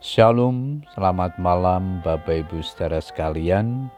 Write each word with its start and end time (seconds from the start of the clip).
Shalom, 0.00 0.80
selamat 0.96 1.36
malam 1.36 2.00
Bapak 2.00 2.48
Ibu 2.48 2.64
saudara 2.64 3.04
sekalian. 3.04 3.92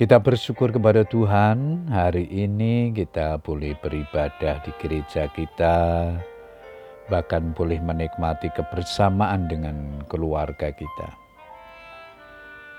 Kita 0.00 0.16
bersyukur 0.16 0.72
kepada 0.72 1.04
Tuhan, 1.04 1.84
hari 1.92 2.24
ini 2.32 2.88
kita 2.96 3.44
boleh 3.44 3.76
beribadah 3.84 4.64
di 4.64 4.72
gereja 4.80 5.28
kita, 5.36 6.16
bahkan 7.12 7.52
boleh 7.52 7.76
menikmati 7.76 8.48
kebersamaan 8.56 9.52
dengan 9.52 10.00
keluarga 10.08 10.72
kita. 10.72 11.12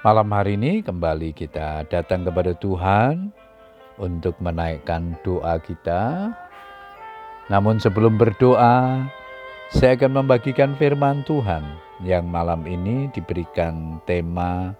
Malam 0.01 0.33
hari 0.33 0.57
ini 0.57 0.81
kembali 0.81 1.37
kita 1.37 1.85
datang 1.85 2.25
kepada 2.25 2.57
Tuhan 2.57 3.29
untuk 4.01 4.33
menaikkan 4.41 5.13
doa 5.21 5.61
kita. 5.61 6.33
Namun 7.53 7.77
sebelum 7.77 8.17
berdoa, 8.17 9.05
saya 9.73 9.97
akan 9.97 10.21
membagikan 10.21 10.77
firman 10.77 11.25
Tuhan 11.25 11.65
yang 12.05 12.29
malam 12.29 12.67
ini 12.69 13.09
diberikan 13.09 13.97
tema 14.05 14.77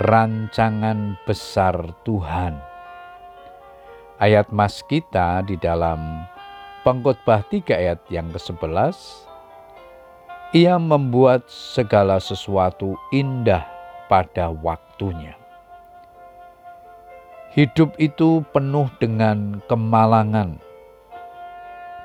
Rancangan 0.00 1.20
Besar 1.28 1.76
Tuhan. 2.04 2.56
Ayat 4.16 4.48
mas 4.48 4.80
kita 4.84 5.44
di 5.44 5.60
dalam 5.60 6.24
pengkhotbah 6.88 7.44
3 7.52 7.68
ayat 7.76 8.00
yang 8.08 8.32
ke-11, 8.32 8.96
Ia 10.56 10.80
membuat 10.80 11.44
segala 11.52 12.16
sesuatu 12.16 12.96
indah 13.12 13.66
pada 14.08 14.48
waktunya. 14.48 15.36
Hidup 17.52 17.96
itu 17.96 18.44
penuh 18.52 18.88
dengan 19.00 19.64
kemalangan, 19.64 20.60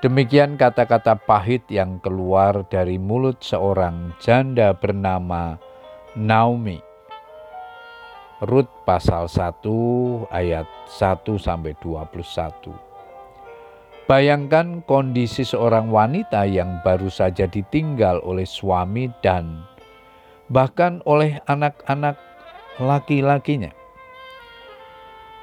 Demikian 0.02 0.58
kata-kata 0.58 1.14
pahit 1.14 1.62
yang 1.70 2.02
keluar 2.02 2.66
dari 2.74 2.98
mulut 2.98 3.38
seorang 3.38 4.18
janda 4.18 4.74
bernama 4.74 5.62
Naomi. 6.18 6.82
Rut 8.42 8.66
pasal 8.82 9.30
1 9.30 9.62
ayat 10.34 10.66
1 10.90 11.22
sampai 11.38 11.78
21. 11.78 12.74
Bayangkan 14.10 14.82
kondisi 14.90 15.46
seorang 15.46 15.94
wanita 15.94 16.50
yang 16.50 16.82
baru 16.82 17.14
saja 17.14 17.46
ditinggal 17.46 18.26
oleh 18.26 18.50
suami 18.50 19.06
dan 19.22 19.62
bahkan 20.50 21.06
oleh 21.06 21.38
anak-anak 21.46 22.18
laki-lakinya. 22.82 23.70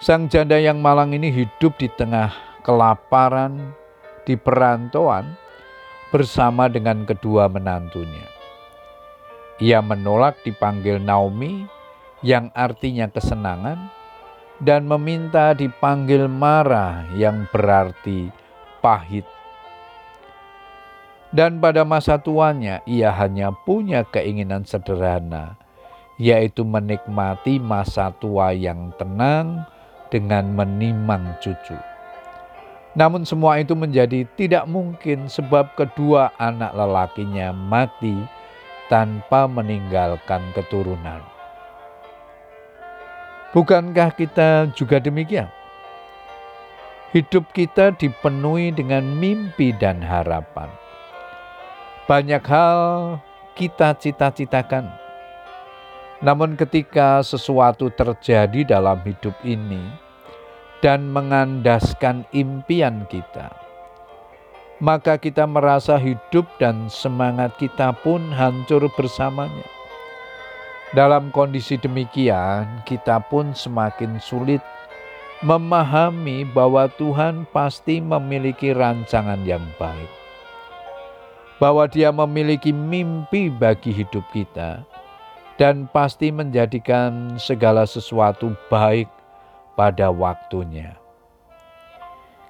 Sang 0.02 0.26
janda 0.26 0.58
yang 0.58 0.82
malang 0.82 1.14
ini 1.14 1.30
hidup 1.30 1.78
di 1.78 1.86
tengah 1.94 2.34
kelaparan, 2.66 3.70
di 4.28 4.36
perantauan 4.36 5.24
bersama 6.12 6.68
dengan 6.68 7.08
kedua 7.08 7.48
menantunya. 7.48 8.28
Ia 9.56 9.80
menolak 9.80 10.44
dipanggil 10.44 11.00
Naomi 11.00 11.64
yang 12.20 12.52
artinya 12.52 13.08
kesenangan 13.08 13.88
dan 14.60 14.84
meminta 14.84 15.56
dipanggil 15.56 16.28
Mara 16.28 17.08
yang 17.16 17.48
berarti 17.48 18.28
pahit. 18.84 19.24
Dan 21.28 21.60
pada 21.60 21.84
masa 21.84 22.20
tuanya 22.20 22.84
ia 22.84 23.12
hanya 23.12 23.52
punya 23.52 24.04
keinginan 24.08 24.64
sederhana, 24.64 25.60
yaitu 26.16 26.64
menikmati 26.64 27.60
masa 27.60 28.12
tua 28.16 28.56
yang 28.56 28.92
tenang 28.96 29.68
dengan 30.08 30.56
menimang 30.56 31.36
cucu. 31.44 31.87
Namun 32.96 33.28
semua 33.28 33.60
itu 33.60 33.76
menjadi 33.76 34.24
tidak 34.38 34.64
mungkin 34.64 35.28
sebab 35.28 35.76
kedua 35.76 36.32
anak 36.40 36.72
lelakinya 36.72 37.52
mati 37.52 38.16
tanpa 38.88 39.44
meninggalkan 39.44 40.40
keturunan. 40.56 41.20
Bukankah 43.52 44.12
kita 44.12 44.72
juga 44.72 45.00
demikian? 45.00 45.48
Hidup 47.16 47.48
kita 47.56 47.96
dipenuhi 47.96 48.68
dengan 48.72 49.00
mimpi 49.16 49.72
dan 49.72 50.04
harapan. 50.04 50.68
Banyak 52.04 52.44
hal 52.44 52.80
kita 53.56 53.96
cita-citakan. 53.96 54.92
Namun 56.20 56.60
ketika 56.60 57.24
sesuatu 57.24 57.88
terjadi 57.88 58.76
dalam 58.76 59.00
hidup 59.00 59.32
ini, 59.40 59.80
dan 60.78 61.10
mengandaskan 61.10 62.22
impian 62.30 63.02
kita, 63.10 63.50
maka 64.78 65.18
kita 65.18 65.42
merasa 65.42 65.98
hidup 65.98 66.46
dan 66.62 66.86
semangat 66.86 67.50
kita 67.58 67.90
pun 68.06 68.22
hancur 68.30 68.86
bersamanya. 68.94 69.66
Dalam 70.94 71.28
kondisi 71.34 71.76
demikian, 71.76 72.80
kita 72.88 73.20
pun 73.28 73.52
semakin 73.52 74.16
sulit 74.22 74.62
memahami 75.44 76.48
bahwa 76.48 76.88
Tuhan 76.96 77.44
pasti 77.52 78.00
memiliki 78.00 78.72
rancangan 78.72 79.44
yang 79.44 79.62
baik, 79.76 80.10
bahwa 81.60 81.84
Dia 81.90 82.14
memiliki 82.14 82.72
mimpi 82.72 83.50
bagi 83.52 83.92
hidup 83.92 84.24
kita, 84.32 84.86
dan 85.60 85.90
pasti 85.90 86.30
menjadikan 86.30 87.36
segala 87.36 87.84
sesuatu 87.84 88.54
baik 88.70 89.17
pada 89.78 90.10
waktunya. 90.10 90.98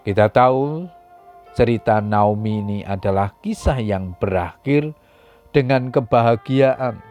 Kita 0.00 0.32
tahu 0.32 0.88
cerita 1.52 2.00
Naomi 2.00 2.64
ini 2.64 2.78
adalah 2.88 3.36
kisah 3.44 3.76
yang 3.76 4.16
berakhir 4.16 4.96
dengan 5.52 5.92
kebahagiaan. 5.92 7.04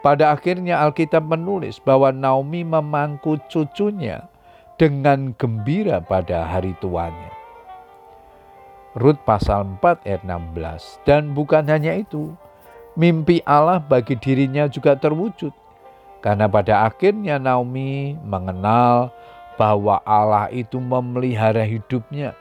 Pada 0.00 0.32
akhirnya 0.32 0.80
Alkitab 0.80 1.28
menulis 1.28 1.76
bahwa 1.76 2.08
Naomi 2.08 2.64
memangku 2.64 3.36
cucunya 3.52 4.32
dengan 4.80 5.36
gembira 5.36 6.00
pada 6.00 6.48
hari 6.48 6.72
tuanya. 6.80 7.36
Rut 8.96 9.20
pasal 9.28 9.76
4 9.76 10.08
ayat 10.08 10.24
16. 10.24 11.04
Dan 11.04 11.36
bukan 11.36 11.68
hanya 11.68 11.92
itu, 12.00 12.32
mimpi 12.96 13.44
Allah 13.44 13.76
bagi 13.76 14.16
dirinya 14.16 14.64
juga 14.72 14.96
terwujud 14.96 15.52
karena 16.24 16.48
pada 16.48 16.88
akhirnya 16.88 17.36
Naomi 17.38 18.16
mengenal 18.24 19.12
bahwa 19.56 20.00
Allah 20.04 20.52
itu 20.52 20.76
memelihara 20.76 21.64
hidupnya. 21.64 22.36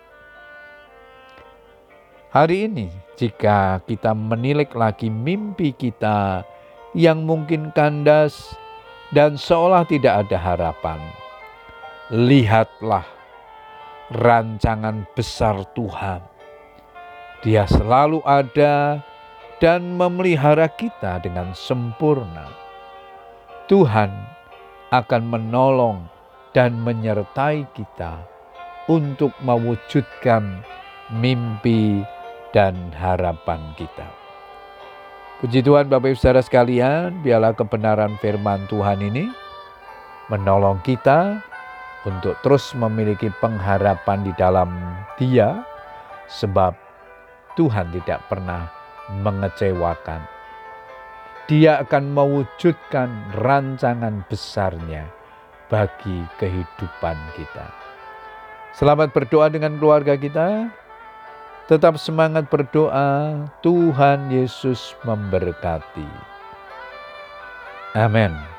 Hari 2.35 2.68
ini, 2.68 2.91
jika 3.16 3.80
kita 3.88 4.12
menilik 4.12 4.68
lagi 4.75 5.08
mimpi 5.08 5.72
kita 5.72 6.44
yang 6.91 7.24
mungkin 7.24 7.72
kandas 7.72 8.59
dan 9.16 9.40
seolah 9.40 9.88
tidak 9.88 10.28
ada 10.28 10.35
harapan, 10.35 11.00
lihatlah 12.12 13.08
rancangan 14.12 15.08
besar 15.16 15.64
Tuhan. 15.72 16.19
Dia 17.40 17.64
selalu 17.72 18.19
ada 18.28 19.00
dan 19.64 19.96
memelihara 19.96 20.68
kita 20.68 21.24
dengan 21.24 21.56
sempurna 21.56 22.65
Tuhan 23.66 24.14
akan 24.94 25.24
menolong 25.26 26.06
dan 26.53 26.78
menyertai 26.86 27.66
kita 27.74 28.22
untuk 28.86 29.34
mewujudkan 29.42 30.62
mimpi 31.09 32.06
dan 32.53 32.94
harapan 32.94 33.58
kita. 33.74 34.06
Puji 35.42 35.66
Tuhan 35.66 35.90
Bapak 35.90 36.14
Ibu 36.14 36.18
Saudara 36.22 36.46
sekalian, 36.46 37.26
biarlah 37.26 37.58
kebenaran 37.58 38.14
firman 38.22 38.70
Tuhan 38.70 39.02
ini 39.02 39.34
menolong 40.30 40.78
kita 40.86 41.42
untuk 42.06 42.38
terus 42.46 42.70
memiliki 42.78 43.34
pengharapan 43.42 44.30
di 44.30 44.34
dalam 44.38 44.70
Dia 45.18 45.66
sebab 46.30 46.78
Tuhan 47.58 47.90
tidak 47.97 48.30
pernah 48.30 48.70
mengecewakan 49.26 50.34
dia 51.46 51.82
akan 51.86 52.14
mewujudkan 52.14 53.09
rancangan 53.38 54.26
besarnya 54.26 55.06
bagi 55.70 56.26
kehidupan 56.42 57.18
kita. 57.38 57.68
Selamat 58.74 59.14
berdoa 59.14 59.47
dengan 59.53 59.78
keluarga 59.78 60.18
kita. 60.18 60.70
Tetap 61.66 61.97
semangat 61.97 62.50
berdoa. 62.50 63.46
Tuhan 63.66 64.30
Yesus 64.30 64.94
memberkati. 65.02 66.09
Amin. 67.98 68.54